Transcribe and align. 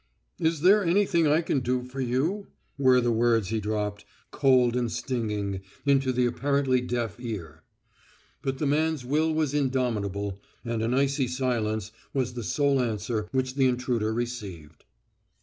"Is 0.39 0.61
there 0.61 0.83
anything 0.83 1.27
I 1.27 1.41
can 1.41 1.59
do 1.59 1.83
for 1.83 2.01
you?" 2.01 2.47
were 2.75 2.99
the 3.01 3.11
words 3.11 3.49
he 3.49 3.59
dropped, 3.59 4.03
cold 4.31 4.75
and 4.75 4.91
stinging, 4.91 5.61
into 5.85 6.11
the 6.11 6.25
apparently 6.25 6.81
deaf 6.81 7.19
ear. 7.19 7.61
But 8.41 8.57
the 8.57 8.65
man's 8.65 9.05
will 9.05 9.31
was 9.31 9.53
indomitable 9.53 10.39
and 10.65 10.81
an 10.81 10.95
icy 10.95 11.27
silence 11.27 11.91
was 12.15 12.33
the 12.33 12.43
sole 12.43 12.81
answer 12.81 13.27
which 13.31 13.53
the 13.53 13.67
intruder 13.67 14.11
received. 14.11 14.85